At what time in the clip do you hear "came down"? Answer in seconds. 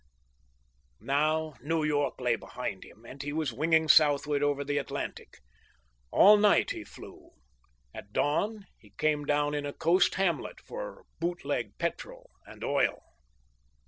8.97-9.53